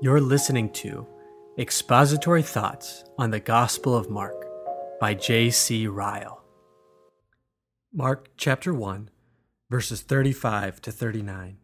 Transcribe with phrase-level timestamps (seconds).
[0.00, 1.08] You're listening to
[1.58, 4.46] Expository Thoughts on the Gospel of Mark
[5.00, 5.88] by J.C.
[5.88, 6.44] Ryle.
[7.92, 9.10] Mark chapter 1,
[9.68, 11.58] verses 35 to 39.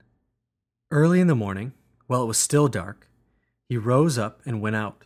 [0.90, 1.74] Early in the morning,
[2.08, 3.08] while it was still dark,
[3.68, 5.04] he rose up and went out,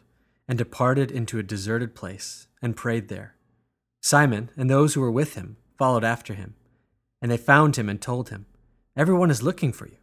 [0.48, 3.34] and departed into a deserted place, and prayed there.
[4.00, 6.54] Simon and those who were with him followed after him,
[7.20, 8.46] and they found him and told him,
[8.96, 9.98] Everyone is looking for you.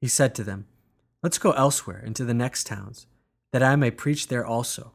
[0.00, 0.68] He said to them,
[1.22, 3.06] Let's go elsewhere into the next towns,
[3.52, 4.92] that I may preach there also,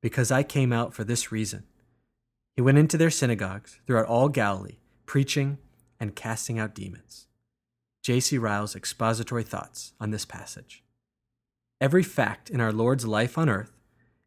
[0.00, 1.64] because I came out for this reason.
[2.56, 5.58] He went into their synagogues throughout all Galilee, preaching
[6.00, 7.28] and casting out demons.
[8.02, 8.38] J.C.
[8.38, 10.82] Ryle's expository thoughts on this passage.
[11.80, 13.76] Every fact in our Lord's life on earth,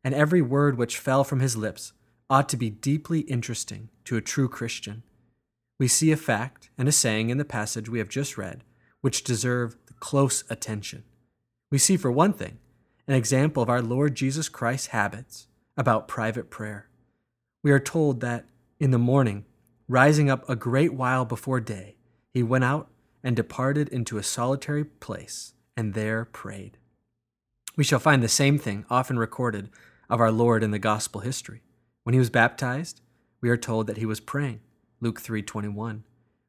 [0.04, 1.92] and every word which fell from his lips,
[2.30, 5.04] ought to be deeply interesting to a true Christian.
[5.78, 8.64] We see a fact and a saying in the passage we have just read
[9.02, 11.04] which deserve close attention.
[11.72, 12.60] We see, for one thing,
[13.08, 16.90] an example of our Lord Jesus Christ's habits about private prayer.
[17.64, 18.46] We are told that
[18.80, 19.46] in the morning,
[19.88, 21.96] rising up a great while before day,
[22.34, 22.90] he went out
[23.24, 26.78] and departed into a solitary place and there prayed.
[27.78, 29.70] We shall find the same thing often recorded
[30.10, 31.62] of our Lord in the gospel history.
[32.04, 33.00] When he was baptized,
[33.40, 34.60] we are told that he was praying.
[35.00, 36.04] Luke 3:21.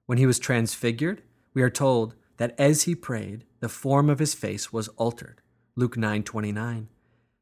[0.06, 1.22] When he was transfigured,
[1.55, 5.40] we are told that as he prayed, the form of his face was altered.
[5.76, 6.88] Luke 9:29.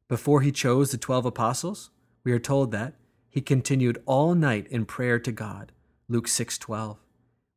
[0.08, 1.88] Before he chose the 12 apostles,
[2.22, 2.96] we are told that
[3.30, 5.72] he continued all night in prayer to God.
[6.06, 6.98] Luke 6:12.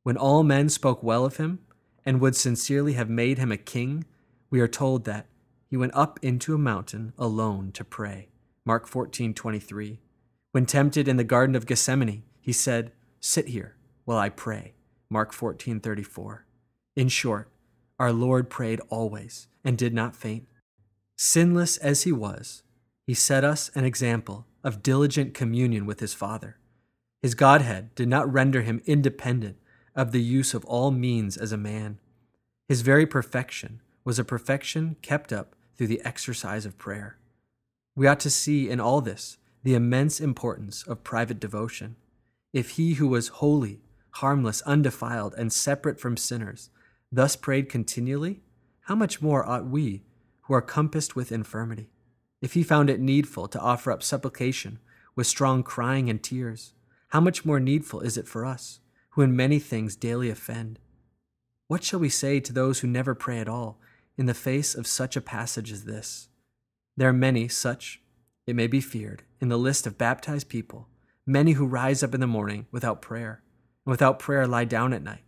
[0.03, 1.59] When all men spoke well of him
[2.05, 4.05] and would sincerely have made him a king,
[4.49, 5.27] we are told that
[5.67, 8.29] he went up into a mountain alone to pray.
[8.63, 9.99] Mark 14:23.
[10.53, 14.75] When tempted in the garden of Gethsemane, he said, "Sit here while I pray."
[15.09, 16.45] Mark 14:34.
[16.95, 17.49] In short,
[17.99, 20.47] our Lord prayed always and did not faint.
[21.17, 22.63] Sinless as he was,
[23.07, 26.57] he set us an example of diligent communion with his Father.
[27.21, 29.57] His Godhead did not render him independent
[29.95, 31.99] of the use of all means as a man.
[32.67, 37.17] His very perfection was a perfection kept up through the exercise of prayer.
[37.95, 41.95] We ought to see in all this the immense importance of private devotion.
[42.51, 43.81] If he who was holy,
[44.11, 46.69] harmless, undefiled, and separate from sinners
[47.13, 48.41] thus prayed continually,
[48.81, 50.01] how much more ought we,
[50.41, 51.91] who are compassed with infirmity,
[52.41, 54.79] if he found it needful to offer up supplication
[55.15, 56.73] with strong crying and tears,
[57.09, 58.79] how much more needful is it for us,
[59.11, 60.79] who in many things daily offend?
[61.67, 63.79] What shall we say to those who never pray at all
[64.17, 66.29] in the face of such a passage as this?
[66.97, 68.01] There are many such,
[68.47, 70.89] it may be feared, in the list of baptized people,
[71.27, 73.43] many who rise up in the morning without prayer,
[73.85, 75.23] and without prayer lie down at night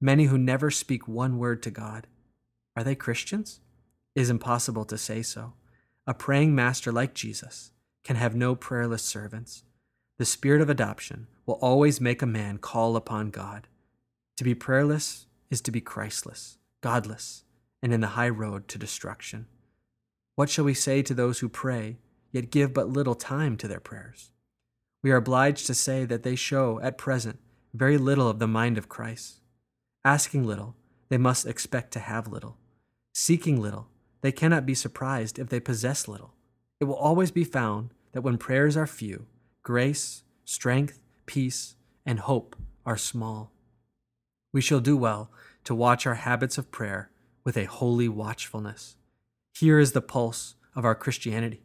[0.00, 2.06] many who never speak one word to God.
[2.76, 3.60] Are they Christians?
[4.14, 5.54] It is impossible to say so.
[6.06, 7.72] A praying master like Jesus
[8.04, 9.64] can have no prayerless servants.
[10.18, 13.68] The spirit of adoption will always make a man call upon God.
[14.36, 17.44] To be prayerless is to be Christless, godless,
[17.82, 19.46] and in the high road to destruction.
[20.34, 21.98] What shall we say to those who pray,
[22.32, 24.30] yet give but little time to their prayers?
[25.02, 27.38] We are obliged to say that they show, at present,
[27.72, 29.40] very little of the mind of Christ.
[30.06, 30.76] Asking little,
[31.08, 32.58] they must expect to have little.
[33.12, 33.88] Seeking little,
[34.20, 36.32] they cannot be surprised if they possess little.
[36.78, 39.26] It will always be found that when prayers are few,
[39.64, 41.74] grace, strength, peace,
[42.06, 42.54] and hope
[42.86, 43.50] are small.
[44.52, 45.32] We shall do well
[45.64, 47.10] to watch our habits of prayer
[47.42, 48.94] with a holy watchfulness.
[49.58, 51.64] Here is the pulse of our Christianity.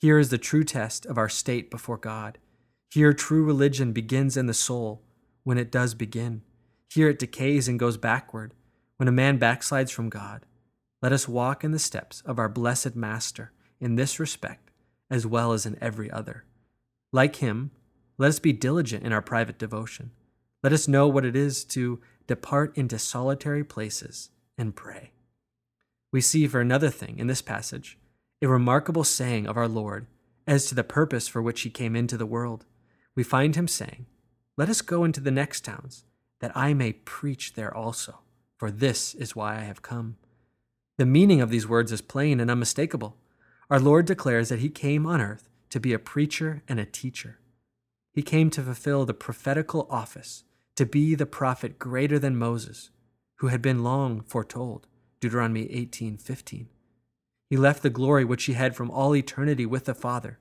[0.00, 2.38] Here is the true test of our state before God.
[2.90, 5.04] Here, true religion begins in the soul
[5.44, 6.42] when it does begin.
[6.88, 8.54] Here it decays and goes backward
[8.96, 10.46] when a man backslides from God.
[11.02, 14.70] Let us walk in the steps of our blessed Master in this respect
[15.10, 16.44] as well as in every other.
[17.12, 17.70] Like him,
[18.18, 20.10] let us be diligent in our private devotion.
[20.62, 25.12] Let us know what it is to depart into solitary places and pray.
[26.12, 27.98] We see, for another thing, in this passage,
[28.42, 30.06] a remarkable saying of our Lord
[30.46, 32.64] as to the purpose for which he came into the world.
[33.14, 34.06] We find him saying,
[34.56, 36.04] Let us go into the next towns
[36.40, 38.20] that I may preach there also,
[38.58, 40.16] for this is why I have come.
[40.98, 43.16] The meaning of these words is plain and unmistakable.
[43.70, 47.40] Our Lord declares that He came on earth to be a preacher and a teacher.
[48.12, 50.44] He came to fulfill the prophetical office,
[50.76, 52.90] to be the prophet greater than Moses,
[53.36, 54.86] who had been long foretold.
[55.20, 56.68] Deuteronomy 18:15.
[57.48, 60.38] He left the glory which he had from all eternity with the Father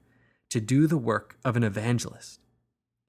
[0.49, 2.39] to do the work of an evangelist.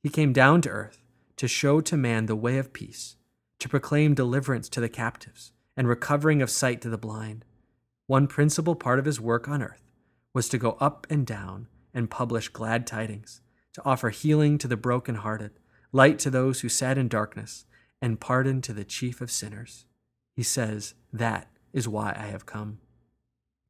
[0.03, 1.06] He came down to earth
[1.37, 3.17] to show to man the way of peace,
[3.59, 7.45] to proclaim deliverance to the captives, and recovering of sight to the blind.
[8.07, 9.83] One principal part of his work on earth
[10.33, 13.41] was to go up and down and publish glad tidings,
[13.75, 15.53] to offer healing to the brokenhearted,
[15.93, 17.65] light to those who sat in darkness,
[18.01, 19.87] and pardon to the chief of sinners.
[20.35, 22.79] He says, That is why I have come.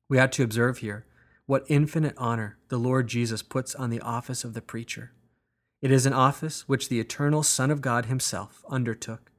[0.08, 1.06] We ought to observe here
[1.46, 5.12] what infinite honor the Lord Jesus puts on the office of the preacher.
[5.86, 9.30] It is an office which the eternal Son of God himself undertook.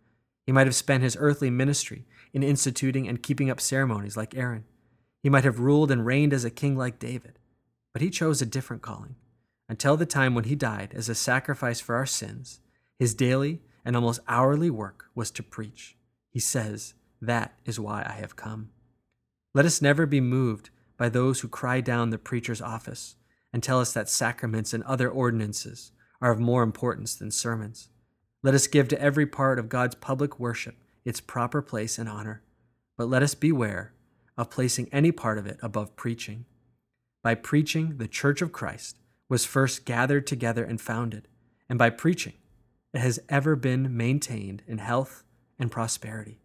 [0.45, 4.63] He might have spent his earthly ministry in instituting and keeping up ceremonies like Aaron.
[5.21, 7.37] He might have ruled and reigned as a king like David.
[7.91, 9.17] But he chose a different calling.
[9.67, 12.61] Until the time when he died as a sacrifice for our sins,
[12.97, 15.97] his daily and almost hourly work was to preach.
[16.29, 18.69] He says, That is why I have come.
[19.53, 23.17] Let us never be moved by those who cry down the preacher's office
[23.51, 25.91] and tell us that sacraments and other ordinances
[26.21, 27.89] are of more importance than sermons.
[28.43, 30.75] Let us give to every part of God's public worship
[31.05, 32.41] its proper place and honor,
[32.97, 33.93] but let us beware
[34.37, 36.45] of placing any part of it above preaching.
[37.23, 38.97] By preaching, the Church of Christ
[39.29, 41.27] was first gathered together and founded,
[41.69, 42.33] and by preaching,
[42.93, 45.23] it has ever been maintained in health
[45.59, 46.39] and prosperity.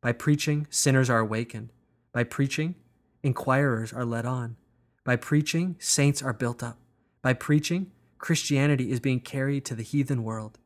[0.00, 1.72] By preaching, sinners are awakened.
[2.12, 2.74] By preaching,
[3.22, 4.56] inquirers are led on.
[5.04, 6.78] By preaching, saints are built up.
[7.22, 10.58] By preaching, Christianity is being carried to the heathen world.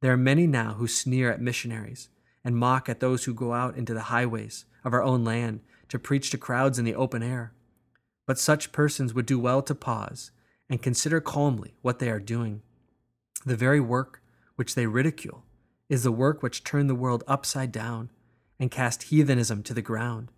[0.00, 2.08] There are many now who sneer at missionaries
[2.44, 5.98] and mock at those who go out into the highways of our own land to
[5.98, 7.52] preach to crowds in the open air.
[8.26, 10.30] But such persons would do well to pause
[10.68, 12.62] and consider calmly what they are doing.
[13.44, 14.22] The very work
[14.56, 15.44] which they ridicule
[15.88, 18.10] is the work which turned the world upside down
[18.58, 20.30] and cast heathenism to the ground.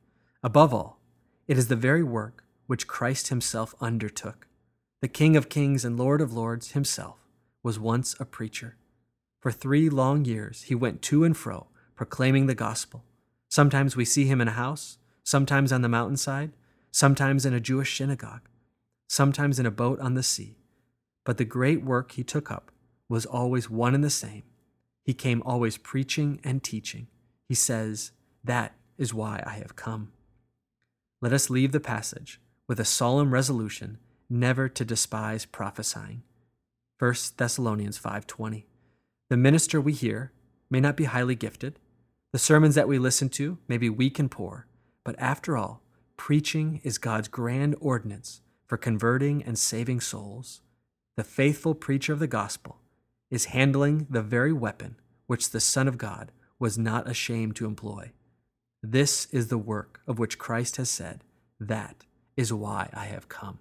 [0.43, 1.00] Above all,
[1.47, 4.45] it is the very work which Christ himself undertook.
[5.06, 7.29] The King of Kings and Lord of Lords himself
[7.62, 8.76] was once a preacher.
[9.38, 13.05] For three long years he went to and fro proclaiming the gospel.
[13.49, 16.55] Sometimes we see him in a house, sometimes on the mountainside,
[16.91, 18.49] sometimes in a Jewish synagogue,
[19.06, 20.58] sometimes in a boat on the sea.
[21.23, 22.73] But the great work he took up
[23.08, 24.43] was always one and the same.
[25.05, 27.06] He came always preaching and teaching.
[27.49, 28.11] He says,
[28.43, 30.11] That is why I have come.
[31.23, 36.23] Let us leave the passage with a solemn resolution never to despise prophesying.
[36.99, 38.67] 1 Thessalonians 5:20.
[39.28, 40.32] The minister we hear
[40.70, 41.78] may not be highly gifted.
[42.32, 44.67] The sermons that we listen to may be weak and poor,
[45.05, 45.82] but after all,
[46.17, 50.61] preaching is God's grand ordinance for converting and saving souls.
[51.17, 52.81] The faithful preacher of the gospel
[53.31, 54.96] is handling the very weapon
[55.26, 58.12] which the Son of God was not ashamed to employ.
[58.82, 61.25] This is the work of which Christ has said,
[61.58, 62.05] That
[62.37, 63.58] is why I have come.